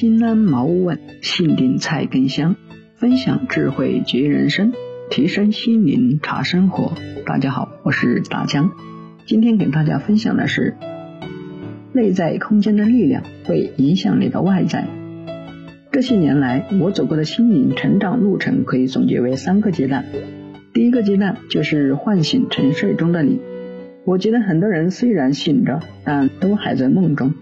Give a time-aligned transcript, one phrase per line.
[0.00, 2.56] 心安茅屋稳，信定菜根香。
[2.96, 4.72] 分享智慧觉人生，
[5.10, 6.94] 提升心灵茶生活。
[7.26, 8.70] 大家好，我是大江。
[9.26, 10.74] 今天给大家分享的是，
[11.92, 14.88] 内在空间的力量会影响你的外在。
[15.92, 20.06] 这些年来，我走过的心灵成长路程可以总结为三个阶段。
[20.72, 23.38] 第一个阶段就是唤醒沉睡中的你。
[24.06, 27.34] 我觉得很多人虽然醒着，但都还在梦中。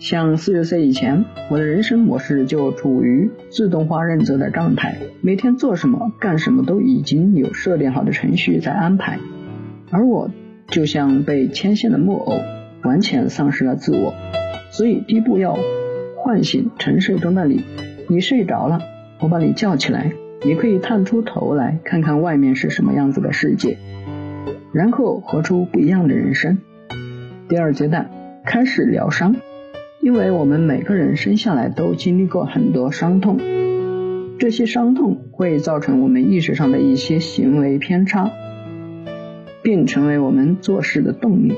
[0.00, 9.18] 像四十岁以前，我的人生模式就处于自动化认责的状态，每天做什么、干什么都已经有设定好的程序在安排，
[9.90, 10.30] 而我
[10.68, 12.32] 就像被牵线的木偶，
[12.82, 14.14] 完全丧失了自我。
[14.70, 15.58] 所以第一步要
[16.16, 17.62] 唤醒沉睡中的你，
[18.08, 18.80] 你睡着了，
[19.20, 20.12] 我把你叫起来，
[20.42, 23.76] 你可以探出头来看看外面是什么样子的世界，
[24.72, 26.56] 然后活出不一样的人生。
[27.50, 28.10] 第二阶段
[28.46, 29.36] 开始疗伤。
[30.02, 33.38] 因为我们每个人生下来都经历过很多伤痛，
[34.38, 38.30] 这些伤痛会造成我们意识上的一些行为偏差，
[39.62, 41.54] 并成为我们做事的动力。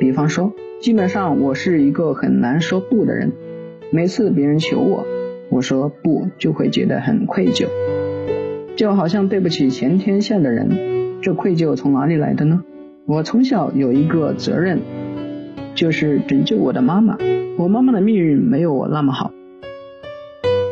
[0.00, 3.32] 比方说，基本上我是一个很难说不的人，
[3.92, 5.06] 每次别人求我，
[5.48, 7.68] 我说不就会觉得很愧疚，
[8.74, 11.20] 就好像对不起全天下的人。
[11.22, 12.64] 这愧疚从哪里来的呢？
[13.06, 14.80] 我从小有一个责任。
[15.76, 17.18] 就是拯救我的妈妈。
[17.58, 19.32] 我妈妈的命运没有我那么好，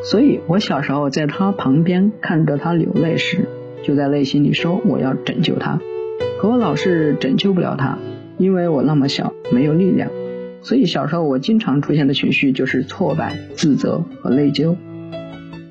[0.04, 3.48] 所以我小时候在她旁边看着她流泪时，
[3.82, 5.80] 就在内心里说我要拯救她。
[6.38, 7.96] 可我老是拯救不了她，
[8.36, 10.10] 因为我那么小，没有力量。
[10.60, 14.76] 所以小时候我经常出现的情绪就是挫败、自责和内疚。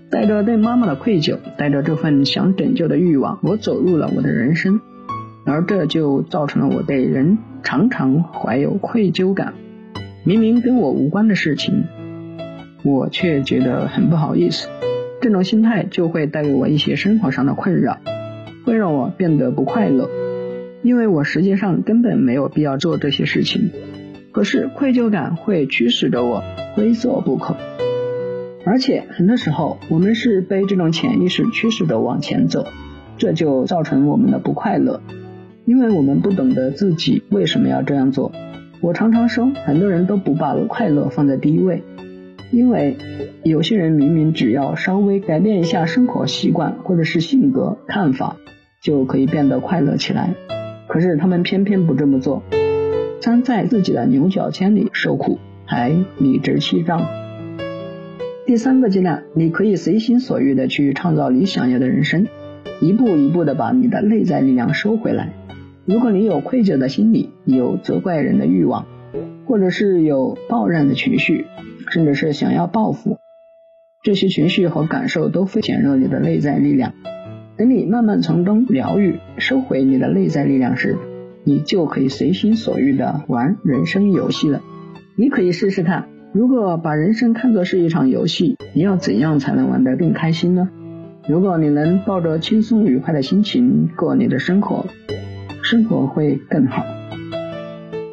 [0.10, 4.82] 带着对妈妈的愧疚，带着这份想拯救的欲望，我走入了我的人生。
[5.46, 9.54] 而这就造成了我对人常常怀有愧疚感，
[10.26, 11.84] 明明跟我无关的事情，
[12.82, 14.70] 我却觉得很不好意思。
[15.20, 17.98] 这种心态就会带给我一些生活上的困扰，
[18.66, 20.10] 会让我变得不快乐，
[20.82, 23.72] 因为我实际上根本没有必要做这些事情。
[24.32, 26.42] 可是愧疚感会驱使着我
[26.78, 27.58] 非做不可，
[28.66, 32.66] 而且很多时候我们是被这种潜意识驱使着往前走，
[33.18, 35.02] 这就造成我们的不快乐。
[35.66, 38.32] 因为我们不懂得自己为什么要这样做，
[38.84, 41.84] 我常常说，很多人都不把快乐放在第一位，
[42.52, 42.98] 因为
[43.42, 48.36] 有些人明明只要稍微改变一下生活习惯或者是性格看法，
[48.82, 50.34] 就可以变得快乐起来，
[50.90, 52.44] 可是他们偏偏不这么做，
[53.22, 57.08] 站在自己的牛角尖里受苦，还理直气壮。
[58.46, 62.28] 第三个阶段，你可以随心所欲的去创造你想要的人生，
[62.82, 65.32] 一步一步的把你的内在力量收回来。
[65.86, 68.86] 如果你有愧疚的心理，有责怪人的欲望，
[69.46, 71.46] 或者是有抱怨的情绪，
[71.90, 73.18] 甚至是想要报复，
[74.02, 76.94] 这些情绪和感受都会减弱你的内在力量。
[77.58, 80.98] 等你慢慢从中疗愈、收回你的内在力量时，
[81.44, 84.62] 你就可以随心所欲的玩人生游戏了。
[85.18, 90.70] 你可以试试看，如果把人生看作是一场游戏，你要怎样才能玩得更开心呢？
[91.28, 94.86] 如果你能抱着轻松愉快的心情过你的生活。
[95.74, 96.86] 生活会更好。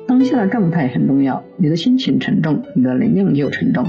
[0.07, 3.85] 当下的状态很重要，你的心情沉重，你的能量就沉重，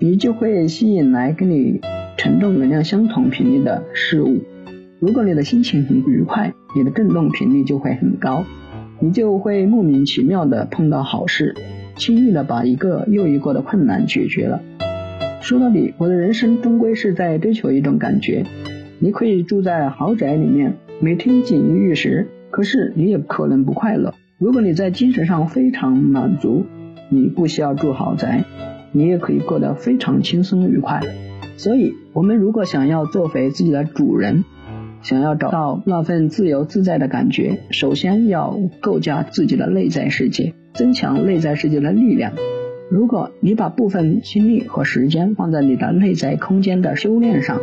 [0.00, 1.80] 你就会吸引来跟你
[2.16, 4.42] 沉重能量相同频率的事物。
[4.98, 8.44] 如果你的心情很愉快，你的振动频率就会很高，
[8.98, 11.54] 你就会莫名其妙的碰到好事，
[11.94, 14.60] 轻易的把一个又一个的困难解决了。
[15.42, 18.44] 说到底，我的人生终归是在追求一种感觉。
[18.98, 22.26] 你可以住在豪宅里面，每天锦衣玉食。
[22.54, 24.14] 可是你也可能不快乐。
[24.38, 26.64] 如果你在精神上非常满足，
[27.08, 28.44] 你不需要住豪宅，
[28.92, 31.00] 你也可以过得非常轻松愉快。
[31.56, 34.44] 所以，我们如果想要做回自己的主人，
[35.02, 42.34] 想要找到那份自由自在的感觉，首先要构架自己的内在世界，增强内在世界的力量。
[42.88, 47.58] 如果你把部分精力和时间放在你的内在空间的修炼上，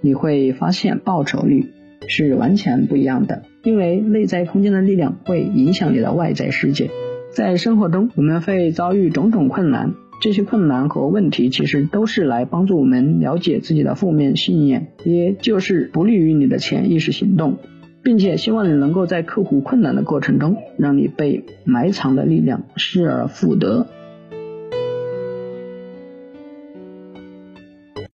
[0.00, 1.66] 你会发现报酬率。
[2.06, 6.90] 是完全不一样的，因为内在空间的力量会影响你的外在世界。
[7.32, 17.58] 在生活中，我们会遭遇种种困难，这些困难和问题其实都是来帮助我们了解自己的负面信念，也就是不利于你的潜意识行动，
[18.02, 23.86] 并且希望你能够在克服困难的过程中，让你被埋藏的力量失而复得。